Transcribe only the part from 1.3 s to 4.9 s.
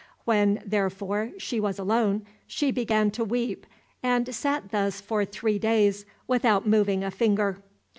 she was alone, she began to weep, and sat